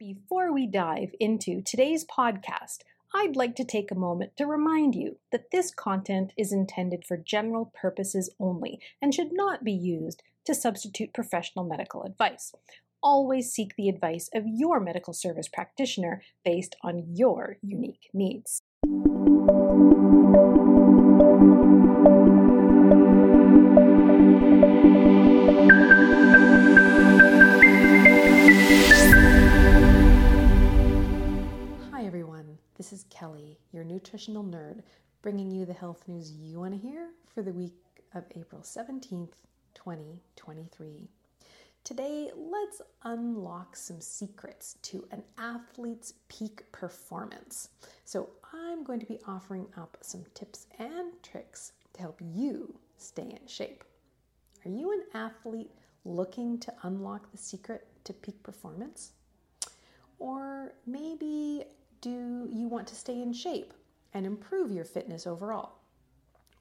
Before 0.00 0.50
we 0.50 0.66
dive 0.66 1.10
into 1.20 1.60
today's 1.60 2.06
podcast, 2.06 2.78
I'd 3.14 3.36
like 3.36 3.54
to 3.56 3.66
take 3.66 3.90
a 3.90 3.94
moment 3.94 4.34
to 4.38 4.46
remind 4.46 4.94
you 4.94 5.18
that 5.30 5.50
this 5.52 5.74
content 5.74 6.32
is 6.38 6.54
intended 6.54 7.04
for 7.04 7.18
general 7.18 7.70
purposes 7.78 8.30
only 8.40 8.80
and 9.02 9.14
should 9.14 9.28
not 9.30 9.62
be 9.62 9.74
used 9.74 10.22
to 10.46 10.54
substitute 10.54 11.12
professional 11.12 11.66
medical 11.66 12.04
advice. 12.04 12.54
Always 13.02 13.52
seek 13.52 13.76
the 13.76 13.90
advice 13.90 14.30
of 14.34 14.44
your 14.46 14.80
medical 14.80 15.12
service 15.12 15.48
practitioner 15.48 16.22
based 16.46 16.76
on 16.82 17.04
your 17.14 17.58
unique 17.60 18.08
needs. 18.14 18.62
Nutritional 34.20 34.44
nerd, 34.44 34.82
bringing 35.22 35.50
you 35.50 35.64
the 35.64 35.72
health 35.72 36.06
news 36.06 36.30
you 36.30 36.60
want 36.60 36.74
to 36.74 36.78
hear 36.78 37.08
for 37.32 37.42
the 37.42 37.52
week 37.52 37.72
of 38.14 38.22
April 38.36 38.60
17th, 38.60 39.32
2023. 39.74 41.08
Today, 41.84 42.30
let's 42.36 42.82
unlock 43.04 43.76
some 43.76 43.98
secrets 43.98 44.76
to 44.82 45.08
an 45.10 45.22
athlete's 45.38 46.12
peak 46.28 46.70
performance. 46.70 47.70
So, 48.04 48.28
I'm 48.52 48.84
going 48.84 49.00
to 49.00 49.06
be 49.06 49.20
offering 49.26 49.66
up 49.78 49.96
some 50.02 50.24
tips 50.34 50.66
and 50.78 51.12
tricks 51.22 51.72
to 51.94 52.02
help 52.02 52.20
you 52.20 52.74
stay 52.98 53.38
in 53.40 53.46
shape. 53.46 53.84
Are 54.66 54.70
you 54.70 54.92
an 54.92 55.04
athlete 55.14 55.70
looking 56.04 56.58
to 56.58 56.74
unlock 56.82 57.32
the 57.32 57.38
secret 57.38 57.86
to 58.04 58.12
peak 58.12 58.42
performance? 58.42 59.12
Or 60.18 60.74
maybe 60.86 61.64
do 62.02 62.48
you 62.52 62.68
want 62.68 62.86
to 62.88 62.94
stay 62.94 63.22
in 63.22 63.32
shape 63.32 63.72
and 64.14 64.26
improve 64.26 64.70
your 64.70 64.84
fitness 64.84 65.26
overall? 65.26 65.80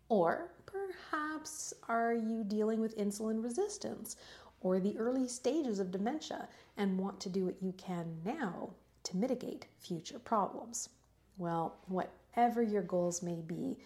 Or 0.09 0.51
perhaps 0.65 1.73
are 1.87 2.13
you 2.13 2.43
dealing 2.43 2.81
with 2.81 2.97
insulin 2.97 3.43
resistance 3.43 4.15
or 4.61 4.79
the 4.79 4.97
early 4.97 5.27
stages 5.27 5.79
of 5.79 5.91
dementia 5.91 6.47
and 6.77 6.97
want 6.97 7.19
to 7.21 7.29
do 7.29 7.45
what 7.45 7.61
you 7.61 7.73
can 7.73 8.17
now 8.25 8.71
to 9.03 9.17
mitigate 9.17 9.67
future 9.77 10.19
problems? 10.19 10.89
Well, 11.37 11.77
whatever 11.87 12.61
your 12.61 12.81
goals 12.81 13.21
may 13.21 13.41
be, 13.41 13.77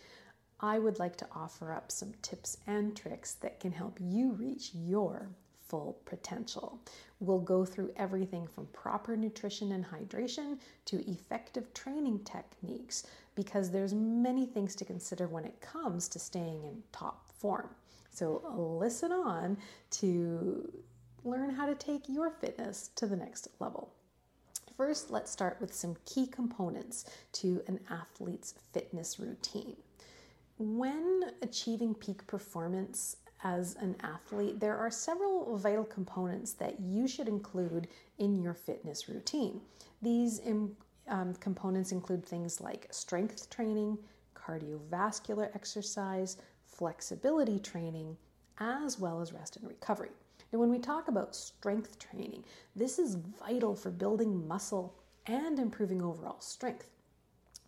I 0.60 0.80
would 0.80 0.98
like 0.98 1.18
to 1.18 1.28
offer 1.36 1.74
up 1.74 1.92
some 1.92 2.14
tips 2.22 2.58
and 2.66 2.96
tricks 2.96 3.34
that 3.36 3.60
can 3.60 3.74
help 3.74 3.98
you 4.00 4.32
reach 4.32 4.72
your 4.74 5.30
full 5.74 5.98
potential. 6.06 6.80
We'll 7.20 7.40
go 7.40 7.66
through 7.66 7.94
everything 7.98 8.46
from 8.46 8.68
proper 8.74 9.18
nutrition 9.18 9.72
and 9.72 9.84
hydration 9.84 10.60
to 10.86 11.10
effective 11.10 11.74
training 11.74 12.20
techniques 12.26 13.08
because 13.34 13.72
there's 13.72 13.92
many 13.92 14.46
things 14.46 14.76
to 14.76 14.86
consider 14.86 15.28
when 15.28 15.46
it 15.46 15.60
comes 15.62 16.08
to 16.10 16.20
staying 16.20 16.64
in 16.64 16.84
top 16.92 17.28
form. 17.40 17.70
So 18.12 18.44
listen 18.56 19.12
on 19.12 19.58
to 20.02 20.72
learn 21.24 21.50
how 21.50 21.66
to 21.66 21.74
take 21.74 22.08
your 22.08 22.30
fitness 22.30 22.92
to 22.98 23.08
the 23.08 23.16
next 23.16 23.48
level. 23.60 23.96
First, 24.78 25.10
let's 25.10 25.32
start 25.32 25.58
with 25.60 25.74
some 25.74 25.98
key 26.06 26.28
components 26.28 27.06
to 27.32 27.64
an 27.66 27.80
athlete's 27.90 28.54
fitness 28.74 29.20
routine. 29.20 29.78
When 30.60 31.32
achieving 31.42 31.96
peak 31.96 32.28
performance, 32.28 33.18
as 33.44 33.76
an 33.76 33.96
athlete, 34.02 34.60
there 34.60 34.78
are 34.78 34.90
several 34.90 35.58
vital 35.58 35.84
components 35.84 36.54
that 36.54 36.80
you 36.80 37.08
should 37.08 37.28
include 37.28 37.88
in 38.18 38.42
your 38.42 38.54
fitness 38.54 39.10
routine. 39.10 39.62
These 40.02 40.42
um, 41.08 41.34
components 41.36 41.92
include 41.92 42.26
things 42.26 42.62
like 42.62 42.88
strength 42.92 43.50
training, 43.50 43.98
cardiovascular 44.36 45.54
exercise, 45.56 46.38
flexibility 46.66 47.60
training, 47.60 48.18
as 48.60 49.00
well 49.00 49.22
as 49.22 49.34
rest 49.34 49.58
and 49.58 49.68
recovery. 49.68 50.12
Now, 50.52 50.60
when 50.60 50.70
we 50.70 50.80
talk 50.80 51.08
about 51.08 51.36
strength 51.36 52.00
training, 52.00 52.44
this 52.76 53.00
is 53.00 53.16
vital 53.16 53.76
for 53.76 53.92
building 53.92 54.48
muscle 54.48 54.96
and 55.26 55.60
improving 55.60 56.02
overall 56.02 56.40
strength. 56.40 56.90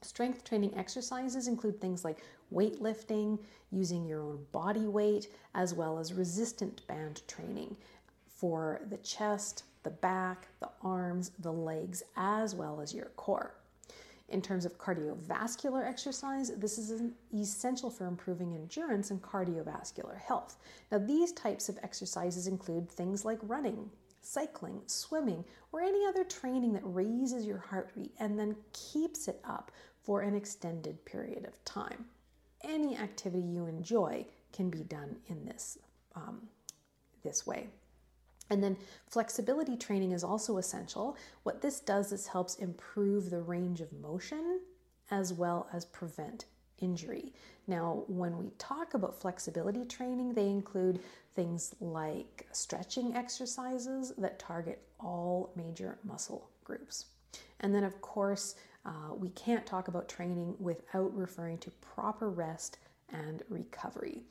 Strength 0.05 0.43
training 0.43 0.77
exercises 0.77 1.47
include 1.47 1.81
things 1.81 2.05
like 2.05 2.23
weightlifting, 2.53 3.39
using 3.71 4.05
your 4.05 4.21
own 4.21 4.45
body 4.51 4.85
weight, 4.85 5.29
as 5.55 5.73
well 5.73 5.97
as 5.97 6.13
resistant 6.13 6.85
band 6.87 7.23
training 7.27 7.75
for 8.27 8.81
the 8.89 8.97
chest, 8.97 9.63
the 9.81 9.89
back, 9.89 10.47
the 10.59 10.69
arms, 10.83 11.31
the 11.39 11.51
legs, 11.51 12.03
as 12.15 12.53
well 12.53 12.79
as 12.79 12.93
your 12.93 13.07
core. 13.15 13.55
In 14.29 14.41
terms 14.41 14.65
of 14.65 14.77
cardiovascular 14.77 15.87
exercise, 15.87 16.51
this 16.55 16.77
is 16.77 17.01
essential 17.33 17.89
for 17.89 18.05
improving 18.05 18.53
endurance 18.53 19.11
and 19.11 19.21
cardiovascular 19.21 20.17
health. 20.17 20.57
Now, 20.91 20.99
these 20.99 21.31
types 21.31 21.67
of 21.67 21.79
exercises 21.81 22.47
include 22.47 22.89
things 22.89 23.25
like 23.25 23.39
running, 23.43 23.89
cycling, 24.21 24.81
swimming, 24.87 25.45
or 25.71 25.81
any 25.81 26.05
other 26.05 26.23
training 26.23 26.73
that 26.73 26.81
raises 26.83 27.45
your 27.45 27.59
heart 27.59 27.91
rate 27.95 28.13
and 28.19 28.37
then 28.37 28.55
keeps 28.73 29.27
it 29.27 29.39
up 29.43 29.71
for 30.05 30.21
an 30.21 30.35
extended 30.35 31.03
period 31.05 31.45
of 31.45 31.63
time. 31.65 32.05
Any 32.63 32.95
activity 32.97 33.43
you 33.43 33.65
enjoy 33.65 34.25
can 34.53 34.69
be 34.69 34.83
done 34.83 35.17
in 35.27 35.45
this, 35.45 35.77
um, 36.15 36.47
this 37.23 37.45
way. 37.45 37.67
And 38.49 38.63
then 38.63 38.77
flexibility 39.09 39.75
training 39.75 40.11
is 40.11 40.23
also 40.23 40.57
essential. 40.57 41.17
What 41.43 41.61
this 41.61 41.79
does 41.79 42.11
is 42.11 42.27
helps 42.27 42.55
improve 42.55 43.29
the 43.29 43.41
range 43.41 43.81
of 43.81 43.91
motion 43.93 44.59
as 45.09 45.33
well 45.33 45.67
as 45.73 45.85
prevent 45.85 46.45
injury. 46.79 47.33
Now, 47.67 48.03
when 48.07 48.37
we 48.37 48.51
talk 48.57 48.93
about 48.93 49.19
flexibility 49.19 49.85
training, 49.85 50.33
they 50.33 50.47
include 50.47 50.99
things 51.33 51.73
like 51.79 52.47
stretching 52.51 53.15
exercises 53.15 54.13
that 54.17 54.37
target 54.37 54.81
all 54.99 55.51
major 55.55 55.97
muscle 56.03 56.49
groups. 56.63 57.05
And 57.61 57.73
then, 57.73 57.83
of 57.83 57.99
course, 58.01 58.55
uh, 58.85 59.13
we 59.15 59.29
can't 59.29 59.65
talk 59.65 59.87
about 59.87 60.07
training 60.07 60.55
without 60.59 61.15
referring 61.15 61.57
to 61.59 61.71
proper 61.71 62.29
rest 62.29 62.77
and 63.11 63.41
recovery. 63.49 64.23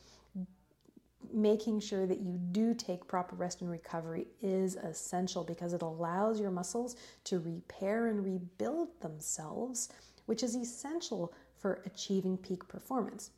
Making 1.32 1.80
sure 1.80 2.06
that 2.06 2.20
you 2.20 2.38
do 2.52 2.74
take 2.74 3.08
proper 3.08 3.34
rest 3.34 3.62
and 3.62 3.70
recovery 3.70 4.26
is 4.42 4.76
essential 4.76 5.42
because 5.42 5.72
it 5.72 5.82
allows 5.82 6.38
your 6.38 6.50
muscles 6.50 6.96
to 7.24 7.40
repair 7.40 8.06
and 8.06 8.24
rebuild 8.24 8.88
themselves, 9.00 9.88
which 10.26 10.42
is 10.42 10.54
essential 10.54 11.32
for 11.56 11.82
achieving 11.86 12.36
peak 12.36 12.68
performance. 12.68 13.30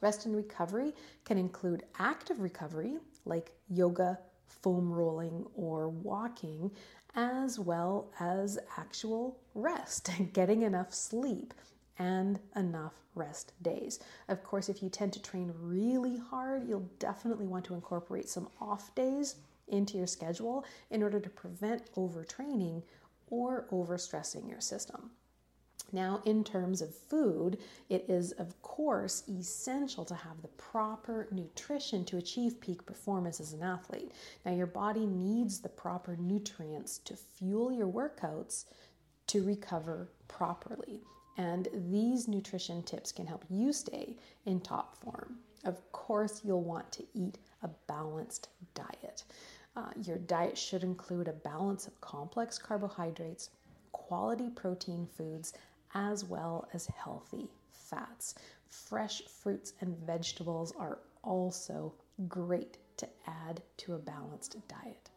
Rest 0.00 0.26
and 0.26 0.36
recovery 0.36 0.92
can 1.24 1.38
include 1.38 1.84
active 1.98 2.40
recovery 2.40 2.98
like 3.24 3.52
yoga, 3.70 4.18
foam 4.62 4.92
rolling, 4.92 5.46
or 5.54 5.88
walking, 5.88 6.70
as 7.14 7.58
well 7.58 8.10
as 8.18 8.58
actual 8.76 9.38
rest, 9.54 10.10
getting 10.32 10.62
enough 10.62 10.92
sleep 10.92 11.54
and 11.98 12.40
enough 12.56 12.94
rest 13.14 13.52
days. 13.62 14.00
Of 14.28 14.42
course, 14.42 14.68
if 14.68 14.82
you 14.82 14.88
tend 14.88 15.12
to 15.12 15.22
train 15.22 15.52
really 15.60 16.16
hard, 16.16 16.68
you'll 16.68 16.90
definitely 16.98 17.46
want 17.46 17.64
to 17.66 17.74
incorporate 17.74 18.28
some 18.28 18.48
off 18.60 18.94
days 18.94 19.36
into 19.68 19.96
your 19.96 20.06
schedule 20.06 20.64
in 20.90 21.02
order 21.02 21.20
to 21.20 21.30
prevent 21.30 21.92
overtraining 21.94 22.82
or 23.28 23.66
overstressing 23.70 24.48
your 24.48 24.60
system. 24.60 25.10
Now, 25.92 26.20
in 26.24 26.42
terms 26.42 26.82
of 26.82 26.92
food, 26.92 27.58
it 27.88 28.06
is, 28.08 28.32
of 28.32 28.60
course, 28.62 29.22
essential 29.28 30.04
to 30.06 30.14
have 30.14 30.42
the 30.42 30.48
proper 30.48 31.28
nutrition 31.30 32.04
to 32.06 32.16
achieve 32.16 32.60
peak 32.60 32.84
performance 32.84 33.38
as 33.38 33.52
an 33.52 33.62
athlete. 33.62 34.10
Now, 34.44 34.52
your 34.52 34.66
body 34.66 35.06
needs 35.06 35.60
the 35.60 35.68
proper 35.68 36.16
nutrients 36.16 36.98
to 36.98 37.14
fuel 37.14 37.70
your 37.72 37.86
workouts 37.86 38.64
to 39.28 39.44
recover 39.44 40.08
properly. 40.26 41.00
And 41.36 41.68
these 41.72 42.26
nutrition 42.26 42.82
tips 42.82 43.12
can 43.12 43.26
help 43.26 43.44
you 43.48 43.72
stay 43.72 44.16
in 44.46 44.60
top 44.60 44.96
form. 45.00 45.38
Of 45.64 45.92
course, 45.92 46.42
you'll 46.44 46.62
want 46.62 46.90
to 46.92 47.04
eat 47.14 47.38
a 47.62 47.68
balanced 47.86 48.48
diet. 48.74 49.24
Uh, 49.76 49.90
your 50.02 50.18
diet 50.18 50.56
should 50.58 50.82
include 50.82 51.28
a 51.28 51.32
balance 51.32 51.86
of 51.86 52.00
complex 52.00 52.58
carbohydrates, 52.58 53.50
quality 53.92 54.50
protein 54.50 55.06
foods, 55.16 55.54
as 55.94 56.24
well 56.24 56.68
as 56.72 56.86
healthy 56.86 57.48
fats. 57.70 58.34
Fresh 58.68 59.22
fruits 59.26 59.74
and 59.80 59.96
vegetables 59.98 60.72
are 60.78 60.98
also 61.22 61.94
great 62.28 62.78
to 62.96 63.08
add 63.26 63.62
to 63.78 63.94
a 63.94 63.98
balanced 63.98 64.56
diet. 64.68 65.10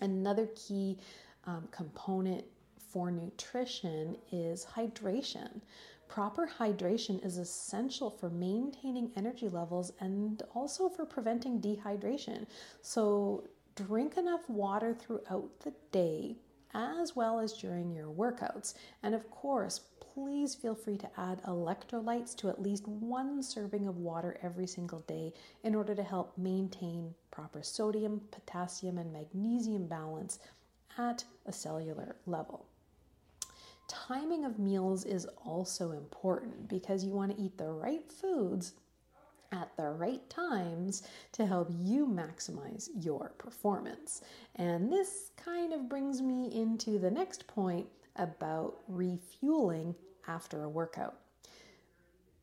Another 0.00 0.48
key 0.54 0.98
um, 1.44 1.68
component 1.70 2.44
for 2.78 3.10
nutrition 3.10 4.16
is 4.32 4.64
hydration. 4.64 5.60
Proper 6.08 6.48
hydration 6.58 7.24
is 7.24 7.38
essential 7.38 8.10
for 8.10 8.30
maintaining 8.30 9.12
energy 9.14 9.48
levels 9.48 9.92
and 10.00 10.42
also 10.54 10.88
for 10.88 11.06
preventing 11.06 11.60
dehydration. 11.60 12.46
So, 12.82 13.44
drink 13.76 14.16
enough 14.16 14.48
water 14.50 14.92
throughout 14.92 15.48
the 15.60 15.72
day 15.92 16.36
as 16.74 17.16
well 17.16 17.40
as 17.40 17.52
during 17.54 17.92
your 17.92 18.08
workouts. 18.08 18.74
And 19.02 19.14
of 19.14 19.30
course, 19.30 19.80
please 20.00 20.54
feel 20.54 20.74
free 20.74 20.98
to 20.98 21.20
add 21.20 21.42
electrolytes 21.44 22.36
to 22.36 22.48
at 22.48 22.62
least 22.62 22.86
one 22.86 23.42
serving 23.42 23.86
of 23.86 23.98
water 23.98 24.38
every 24.42 24.66
single 24.66 25.00
day 25.00 25.32
in 25.62 25.74
order 25.74 25.94
to 25.94 26.02
help 26.02 26.36
maintain 26.36 27.14
proper 27.30 27.62
sodium, 27.62 28.20
potassium, 28.30 28.98
and 28.98 29.12
magnesium 29.12 29.86
balance 29.86 30.38
at 30.98 31.24
a 31.46 31.52
cellular 31.52 32.16
level. 32.26 32.66
Timing 33.88 34.44
of 34.44 34.58
meals 34.58 35.04
is 35.04 35.26
also 35.44 35.92
important 35.92 36.68
because 36.68 37.04
you 37.04 37.12
want 37.12 37.36
to 37.36 37.42
eat 37.42 37.58
the 37.58 37.70
right 37.70 38.10
foods 38.10 38.74
at 39.52 39.76
the 39.76 39.90
right 39.90 40.28
times 40.30 41.02
to 41.32 41.46
help 41.46 41.68
you 41.70 42.06
maximize 42.06 42.88
your 43.00 43.32
performance. 43.38 44.22
And 44.56 44.92
this 44.92 45.30
kind 45.36 45.72
of 45.72 45.88
brings 45.88 46.22
me 46.22 46.54
into 46.54 46.98
the 46.98 47.10
next 47.10 47.46
point 47.46 47.86
about 48.16 48.78
refueling 48.88 49.94
after 50.28 50.64
a 50.64 50.68
workout. 50.68 51.16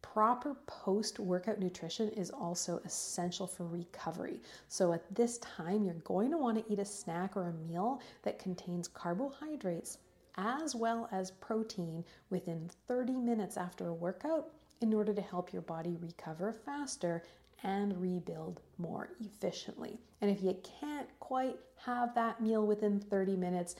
Proper 0.01 0.55
post 0.65 1.19
workout 1.19 1.59
nutrition 1.59 2.09
is 2.09 2.31
also 2.31 2.79
essential 2.85 3.45
for 3.45 3.65
recovery. 3.67 4.41
So, 4.67 4.91
at 4.93 5.03
this 5.13 5.37
time, 5.39 5.83
you're 5.83 5.93
going 5.95 6.31
to 6.31 6.37
want 6.37 6.57
to 6.57 6.73
eat 6.73 6.79
a 6.79 6.85
snack 6.85 7.37
or 7.37 7.49
a 7.49 7.71
meal 7.71 8.01
that 8.23 8.39
contains 8.39 8.87
carbohydrates 8.87 9.99
as 10.37 10.75
well 10.75 11.07
as 11.11 11.31
protein 11.31 12.03
within 12.29 12.69
30 12.87 13.13
minutes 13.13 13.57
after 13.57 13.87
a 13.87 13.93
workout 13.93 14.49
in 14.81 14.93
order 14.93 15.13
to 15.13 15.21
help 15.21 15.53
your 15.53 15.61
body 15.61 15.97
recover 15.99 16.53
faster 16.53 17.23
and 17.63 17.99
rebuild 17.99 18.61
more 18.77 19.09
efficiently. 19.19 19.99
And 20.21 20.29
if 20.29 20.41
you 20.43 20.55
can't 20.79 21.07
quite 21.19 21.57
have 21.85 22.13
that 22.15 22.41
meal 22.41 22.65
within 22.65 22.99
30 22.99 23.35
minutes, 23.35 23.75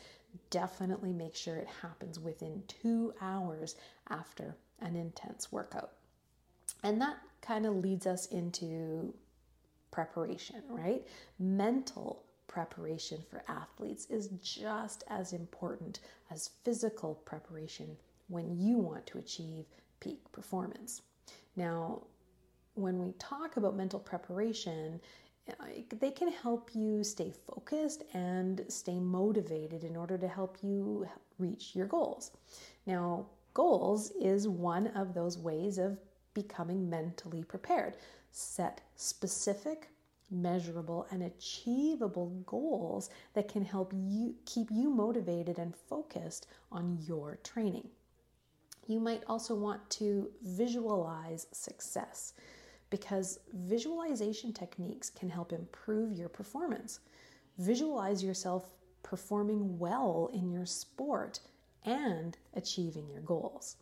definitely 0.50 1.14
make 1.14 1.36
sure 1.36 1.58
it 1.58 1.68
happens 1.82 2.20
within 2.20 2.64
two 2.68 3.14
hours 3.22 3.76
after 4.10 4.56
an 4.82 4.96
intense 4.96 5.52
workout. 5.52 5.92
And 6.84 7.02
that 7.02 7.18
kind 7.42 7.66
of 7.66 7.76
leads 7.76 8.06
us 8.08 8.28
into 8.28 9.14
preparation, 9.92 10.62
right? 10.70 11.06
Mental 11.40 12.24
preparation 12.48 13.20
for 13.30 13.44
athletes 13.48 14.08
is 14.10 14.30
just 14.42 15.04
as 15.10 15.34
important 15.34 16.00
as 16.32 16.52
physical 16.64 17.16
preparation 17.26 17.98
when 18.28 18.58
you 18.58 18.78
want 18.78 19.06
to 19.08 19.18
achieve 19.18 19.66
peak 20.00 20.20
performance. 20.32 21.02
Now, 21.56 22.04
when 22.76 23.00
we 23.00 23.14
talk 23.14 23.58
about 23.58 23.76
mental 23.76 24.00
preparation, 24.00 25.02
they 26.00 26.12
can 26.12 26.32
help 26.32 26.72
you 26.76 27.04
stay 27.04 27.34
focused 27.48 28.04
and 28.14 28.66
stay 28.68 29.00
motivated 29.00 29.84
in 29.84 29.96
order 29.96 30.18
to 30.18 30.28
help 30.28 30.58
you 30.62 31.08
reach 31.40 31.76
your 31.76 31.88
goals. 31.88 32.32
Now, 32.86 33.28
goals 33.54 34.12
is 34.22 34.48
one 34.48 34.88
of 34.88 35.14
those 35.14 35.38
ways 35.38 35.78
of 35.78 35.98
becoming 36.34 36.90
mentally 36.90 37.44
prepared. 37.44 37.96
Set 38.32 38.82
specific, 38.96 39.90
measurable, 40.30 41.08
and 41.10 41.24
achievable 41.24 42.44
goals 42.46 43.10
that 43.34 43.48
can 43.48 43.64
help 43.64 43.94
you 43.96 44.36
keep 44.46 44.70
you 44.70 44.90
motivated 44.90 45.58
and 45.58 45.74
focused 45.76 46.46
on 46.72 47.00
your 47.08 47.40
training. 47.44 47.88
You 48.88 49.02
might 49.02 49.24
also 49.28 49.54
want 49.54 49.90
to 49.92 50.32
visualize 50.42 51.48
success 51.52 52.34
because 52.90 53.40
visualization 53.54 54.54
techniques 54.54 55.10
can 55.10 55.30
help 55.30 55.52
improve 55.52 56.14
your 56.14 56.30
performance. 56.30 57.02
Visualize 57.58 58.24
yourself 58.24 58.64
performing 59.04 59.78
well 59.78 60.30
in 60.34 60.50
your 60.50 60.66
sport 60.66 61.42
and 61.84 62.38
achieving 62.54 63.10
your 63.10 63.22
goals. 63.22 63.76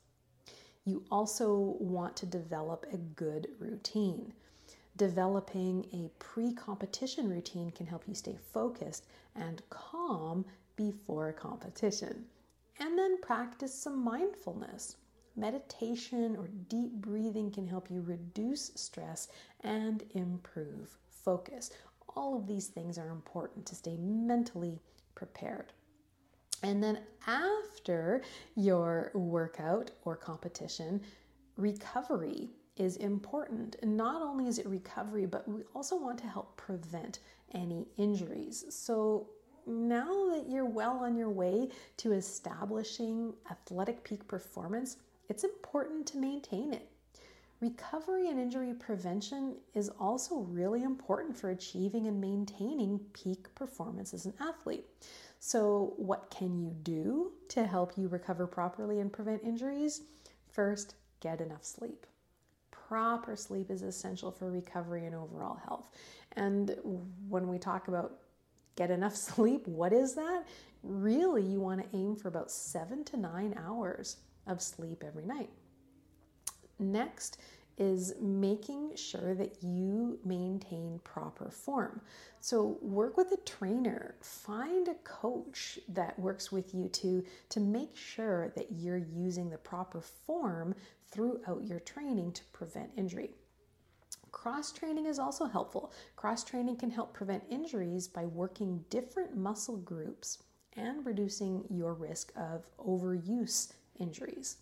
You 0.85 1.03
also 1.11 1.75
want 1.79 2.15
to 2.17 2.25
develop 2.25 2.85
a 2.91 2.97
good 2.97 3.47
routine. 3.59 4.33
Developing 4.97 5.85
a 5.93 6.09
pre 6.19 6.53
competition 6.53 7.29
routine 7.29 7.69
can 7.71 7.85
help 7.85 8.07
you 8.07 8.15
stay 8.15 8.37
focused 8.53 9.05
and 9.35 9.61
calm 9.69 10.45
before 10.75 11.31
competition. 11.33 12.25
And 12.79 12.97
then 12.97 13.21
practice 13.21 13.73
some 13.73 14.03
mindfulness. 14.03 14.97
Meditation 15.35 16.35
or 16.37 16.47
deep 16.69 16.91
breathing 16.93 17.51
can 17.51 17.67
help 17.67 17.89
you 17.89 18.01
reduce 18.01 18.71
stress 18.75 19.27
and 19.61 20.03
improve 20.11 20.97
focus. 21.09 21.71
All 22.15 22.37
of 22.37 22.47
these 22.47 22.67
things 22.67 22.97
are 22.97 23.09
important 23.09 23.65
to 23.67 23.75
stay 23.75 23.97
mentally 23.97 24.79
prepared. 25.13 25.73
And 26.63 26.81
then 26.81 26.99
after 27.27 28.21
your 28.55 29.11
workout 29.13 29.91
or 30.03 30.15
competition, 30.15 31.01
recovery 31.57 32.49
is 32.77 32.97
important. 32.97 33.75
And 33.81 33.95
not 33.95 34.21
only 34.21 34.47
is 34.47 34.59
it 34.59 34.65
recovery, 34.65 35.25
but 35.25 35.47
we 35.47 35.61
also 35.73 35.97
want 35.97 36.17
to 36.19 36.27
help 36.27 36.55
prevent 36.57 37.19
any 37.53 37.87
injuries. 37.97 38.65
So 38.69 39.29
now 39.67 40.29
that 40.29 40.45
you're 40.49 40.65
well 40.65 40.99
on 41.03 41.15
your 41.15 41.29
way 41.29 41.69
to 41.97 42.13
establishing 42.13 43.33
athletic 43.49 44.03
peak 44.03 44.27
performance, 44.27 44.97
it's 45.29 45.43
important 45.43 46.05
to 46.07 46.17
maintain 46.17 46.73
it. 46.73 46.89
Recovery 47.61 48.29
and 48.29 48.39
injury 48.39 48.73
prevention 48.73 49.55
is 49.73 49.89
also 49.99 50.39
really 50.39 50.83
important 50.83 51.35
for 51.35 51.51
achieving 51.51 52.05
and 52.05 52.19
maintaining 52.19 52.99
peak 53.13 53.53
performance 53.55 54.13
as 54.13 54.25
an 54.25 54.33
athlete. 54.39 54.85
So, 55.39 55.93
what 55.97 56.29
can 56.29 56.59
you 56.59 56.75
do 56.83 57.31
to 57.49 57.65
help 57.65 57.97
you 57.97 58.07
recover 58.07 58.45
properly 58.45 58.99
and 58.99 59.11
prevent 59.11 59.43
injuries? 59.43 60.01
First, 60.51 60.95
get 61.21 61.39
enough 61.39 61.63
sleep. 61.63 62.05
Proper 62.71 63.35
sleep 63.35 63.71
is 63.71 63.81
essential 63.81 64.31
for 64.31 64.51
recovery 64.51 65.05
and 65.05 65.15
overall 65.15 65.57
health. 65.65 65.89
And 66.33 66.75
when 67.29 67.47
we 67.47 67.57
talk 67.57 67.87
about 67.87 68.19
get 68.75 68.91
enough 68.91 69.15
sleep, 69.15 69.67
what 69.67 69.93
is 69.93 70.15
that? 70.15 70.45
Really, 70.83 71.43
you 71.43 71.59
want 71.59 71.81
to 71.81 71.97
aim 71.97 72.15
for 72.15 72.27
about 72.27 72.51
seven 72.51 73.03
to 73.05 73.17
nine 73.17 73.55
hours 73.57 74.17
of 74.47 74.61
sleep 74.61 75.03
every 75.05 75.25
night. 75.25 75.49
Next 76.77 77.39
is 77.77 78.13
making 78.21 78.95
sure 78.95 79.35
that 79.35 79.61
you 79.61 80.17
maintain 80.23 80.99
proper 81.03 81.49
form. 81.49 81.99
So 82.39 82.77
work 82.81 83.17
with 83.17 83.31
a 83.31 83.37
trainer, 83.37 84.15
find 84.21 84.87
a 84.87 84.93
coach 85.03 85.79
that 85.89 86.17
works 86.17 86.51
with 86.51 86.73
you 86.73 86.87
to 86.89 87.23
to 87.49 87.59
make 87.59 87.95
sure 87.95 88.53
that 88.55 88.67
you're 88.71 88.97
using 88.97 89.49
the 89.49 89.57
proper 89.57 89.99
form 89.99 90.75
throughout 91.11 91.63
your 91.65 91.79
training 91.81 92.31
to 92.33 92.43
prevent 92.53 92.91
injury. 92.95 93.31
Cross 94.35 94.73
training 94.73 95.05
is 95.05 95.17
also 95.17 95.45
helpful. 95.45 95.93
Cross 96.17 96.43
training 96.43 96.75
can 96.75 96.91
help 96.91 97.13
prevent 97.13 97.45
injuries 97.49 98.05
by 98.05 98.25
working 98.25 98.83
different 98.89 99.35
muscle 99.35 99.77
groups 99.77 100.43
and 100.73 101.05
reducing 101.05 101.63
your 101.69 101.93
risk 101.93 102.33
of 102.35 102.67
overuse 102.77 103.71
injuries. 103.97 104.57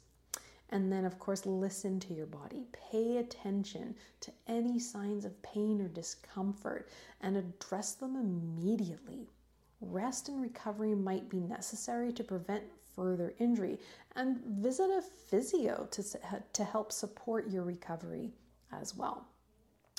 And 0.70 0.92
then, 0.92 1.06
of 1.06 1.18
course, 1.18 1.48
listen 1.48 2.00
to 2.02 2.14
your 2.14 2.28
body. 2.28 2.68
Pay 2.72 3.18
attention 3.18 3.96
to 4.22 4.32
any 4.48 4.78
signs 4.78 5.26
of 5.26 5.42
pain 5.42 5.82
or 5.82 5.88
discomfort 5.88 6.88
and 7.20 7.36
address 7.36 7.94
them 7.94 8.16
immediately. 8.16 9.28
Rest 9.82 10.30
and 10.30 10.40
recovery 10.40 10.94
might 10.94 11.30
be 11.30 11.40
necessary 11.40 12.14
to 12.14 12.24
prevent 12.24 12.64
further 12.96 13.34
injury, 13.40 13.80
and 14.16 14.38
visit 14.46 14.92
a 14.92 15.02
physio 15.02 15.88
to, 15.90 16.04
to 16.54 16.64
help 16.64 16.92
support 16.92 17.50
your 17.50 17.64
recovery 17.64 18.32
as 18.72 18.96
well. 18.96 19.28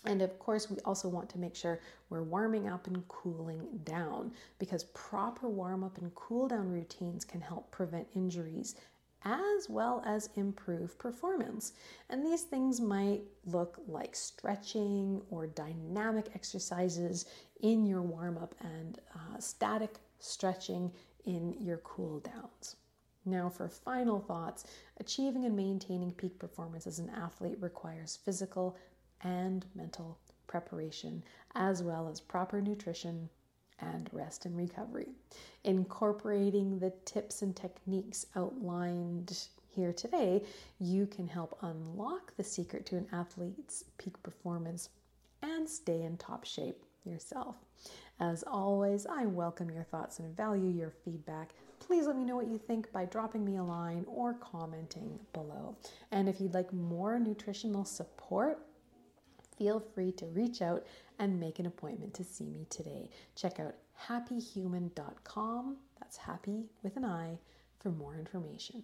And 0.04 0.20
of 0.20 0.38
course, 0.38 0.70
we 0.70 0.76
also 0.84 1.08
want 1.08 1.30
to 1.30 1.38
make 1.38 1.56
sure 1.56 1.80
we're 2.11 2.23
warming 2.23 2.68
up 2.68 2.87
and 2.87 3.06
cooling 3.08 3.66
down 3.84 4.32
because 4.58 4.84
proper 4.84 5.49
warm 5.49 5.82
up 5.82 5.99
and 5.99 6.14
cool 6.14 6.49
down 6.49 6.70
routines 6.70 7.25
can 7.25 7.40
help 7.40 7.70
prevent 7.70 8.06
injuries 8.14 8.75
as 9.25 9.70
well 9.70 10.02
as 10.04 10.28
improve 10.37 10.99
performance. 10.99 11.73
And 12.11 12.25
these 12.25 12.42
things 12.42 12.80
might 12.80 13.23
look 13.46 13.80
like 13.88 14.14
stretching 14.14 15.23
or 15.30 15.46
dynamic 15.46 16.26
exercises 16.34 17.25
in 17.62 17.87
your 17.87 18.02
warm 18.02 18.37
up 18.37 18.54
and 18.61 19.00
uh, 19.14 19.38
static 19.38 19.96
stretching 20.18 20.92
in 21.25 21.54
your 21.58 21.78
cool 21.78 22.20
downs. 22.20 22.76
Now, 23.25 23.49
for 23.49 23.68
final 23.68 24.20
thoughts, 24.20 24.64
achieving 25.00 25.46
and 25.46 25.56
maintaining 25.56 26.12
peak 26.12 26.38
performance 26.38 26.87
as 26.87 26.99
an 26.99 27.08
athlete 27.08 27.56
requires 27.61 28.18
physical 28.23 28.76
and 29.23 29.64
mental 29.75 30.18
preparation, 30.47 31.23
as 31.54 31.83
well 31.83 32.09
as 32.09 32.21
proper 32.21 32.61
nutrition, 32.61 33.28
and 33.80 34.09
rest 34.12 34.47
and 34.47 34.56
recovery. 34.56 35.09
Incorporating 35.64 36.78
the 36.78 36.92
tips 37.04 37.42
and 37.42 37.54
techniques 37.56 38.26
outlined 38.37 39.38
here 39.68 39.92
today, 39.92 40.42
you 40.78 41.06
can 41.06 41.26
help 41.26 41.59
unlock 41.62 42.37
the 42.37 42.44
secret 42.44 42.87
to 42.87 42.97
an 42.97 43.06
athlete's 43.12 43.85
peak 43.99 44.23
performance 44.23 44.90
and 45.42 45.68
stay 45.68 46.02
in 46.02 46.16
top 46.16 46.44
shape 46.44 46.85
yourself. 47.04 47.56
As 48.21 48.44
always, 48.47 49.06
I 49.06 49.26
welcome 49.26 49.71
your 49.71 49.83
thoughts 49.83 50.21
and 50.21 50.37
value 50.37 50.71
your 50.71 50.92
feedback. 51.04 51.52
please 51.80 52.06
let 52.06 52.16
me 52.16 52.25
know 52.25 52.37
what 52.37 52.47
you 52.47 52.56
think 52.56 52.90
by 52.92 53.04
dropping 53.04 53.44
me 53.44 53.56
a 53.56 53.62
line 53.62 54.06
or 54.09 54.35
commenting 54.35 55.18
below. 55.35 55.76
And 56.12 56.28
if 56.28 56.40
you'd 56.40 56.54
like 56.54 56.73
more 56.73 57.18
nutritional 57.18 57.85
support, 57.85 58.61
feel 59.56 59.80
free 59.80 60.12
to 60.12 60.26
reach 60.26 60.62
out 60.62 60.87
and 61.18 61.40
make 61.40 61.58
an 61.58 61.66
appointment 61.66 62.14
to 62.14 62.25
see 62.25 62.49
me 62.49 62.66
today. 62.70 63.11
Check 63.34 63.61
out 63.61 63.75
happihuman.com, 64.08 65.76
that's 65.99 66.16
happy 66.16 66.64
with 66.82 66.96
an 66.96 67.04
I, 67.04 67.38
for 67.80 67.90
more 67.90 68.16
information. 68.16 68.82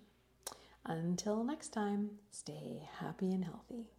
Until 0.86 1.44
next 1.44 1.68
time, 1.68 2.10
stay 2.30 2.88
happy 2.98 3.32
and 3.32 3.44
healthy. 3.44 3.90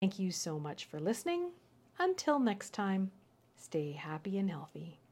Thank 0.00 0.18
you 0.18 0.30
so 0.30 0.58
much 0.58 0.84
for 0.84 1.00
listening. 1.00 1.50
Until 1.98 2.38
next 2.38 2.74
time, 2.74 3.10
stay 3.56 3.92
happy 3.92 4.38
and 4.38 4.50
healthy. 4.50 5.03